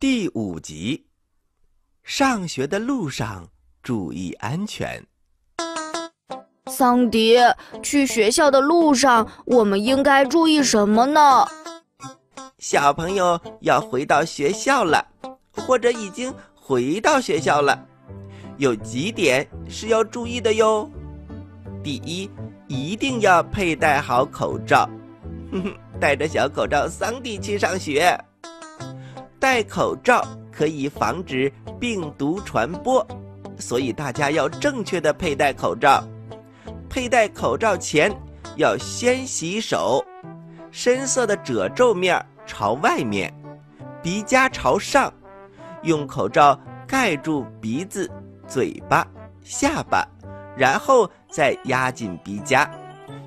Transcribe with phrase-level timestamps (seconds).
[0.00, 1.04] 第五集，
[2.02, 3.46] 上学的路上
[3.82, 5.06] 注意安全。
[6.68, 7.36] 桑迪，
[7.82, 11.46] 去学校的路上，我们应该注意什么呢？
[12.56, 15.06] 小朋友要回到学校了，
[15.52, 17.86] 或者已经回到学校了，
[18.56, 20.90] 有几点是要注意的哟。
[21.84, 22.30] 第一，
[22.68, 24.88] 一定要佩戴好口罩。
[25.52, 28.18] 哼哼，戴着小口罩，桑迪去上学。
[29.40, 33.04] 戴口罩可以防止病毒传播，
[33.58, 36.04] 所以大家要正确的佩戴口罩。
[36.90, 38.14] 佩戴口罩前
[38.56, 40.04] 要先洗手，
[40.70, 43.32] 深色的褶皱面朝外面，
[44.02, 45.10] 鼻夹朝上，
[45.84, 48.10] 用口罩盖住鼻子、
[48.46, 49.06] 嘴巴、
[49.42, 50.06] 下巴，
[50.54, 52.70] 然后再压紧鼻夹。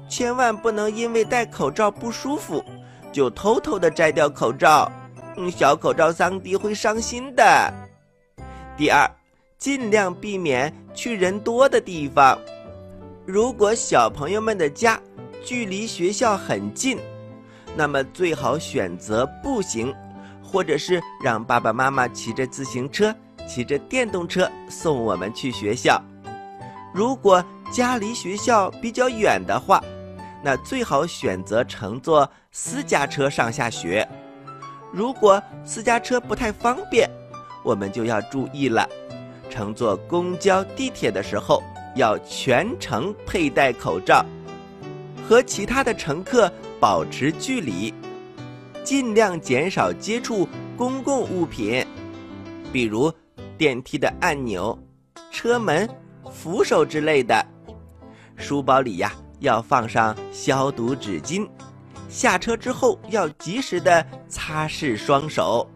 [0.08, 2.64] 千万不能因为戴口罩不舒服，
[3.12, 4.92] 就偷偷的摘掉口罩。
[5.36, 7.74] 嗯，小口罩桑迪会伤心的。
[8.78, 9.10] 第二，
[9.58, 12.38] 尽量避免去人多的地方。
[13.26, 15.00] 如果小朋友们的家
[15.44, 17.00] 距离学校很近，
[17.76, 19.94] 那么最好选择步行，
[20.44, 23.16] 或者是让爸爸妈妈骑着自行车、
[23.48, 26.02] 骑着电动车送我们去学校。
[26.94, 29.84] 如果家离学校比较远的话，
[30.44, 34.08] 那最好选择乘坐私家车上下学。
[34.94, 37.10] 如果私家车不太方便，
[37.64, 38.88] 我们就要注意了。
[39.50, 41.62] 乘坐公交、地铁的时候。
[41.96, 44.26] 要全程佩戴口罩，
[45.30, 47.94] 和其他的乘客保持距离，
[48.84, 51.86] 尽量减少接触公共物品，
[52.72, 53.14] 比如
[53.60, 54.76] 电梯的按钮、
[55.30, 55.88] 车门、
[56.32, 57.46] 扶手之类的。
[58.36, 61.48] 书包里呀，要放上消毒纸巾，
[62.14, 65.68] 下车之后要及时的擦拭双手，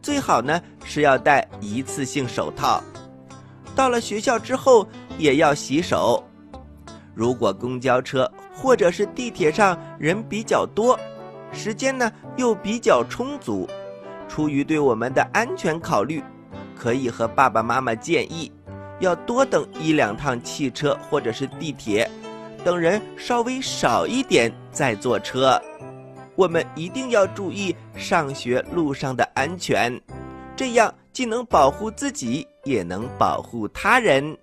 [0.00, 2.82] 最好呢是要戴一次性手套。
[3.76, 4.88] 到了学校之后。
[5.18, 6.24] 也要洗手。
[7.14, 10.98] 如果公交车或者是地铁上人比较多，
[11.52, 13.68] 时间呢又比较充足，
[14.26, 16.24] 出于对我们的安全考虑，
[16.74, 18.50] 可以和爸爸妈妈建议，
[18.98, 22.09] 要多等一两趟汽车或者是地铁，
[22.60, 25.60] 等人稍微少一点再坐车。
[26.36, 30.00] 我们一定要注意上学路上的安全，
[30.56, 34.36] 这样既能保护自己，也能保护他人。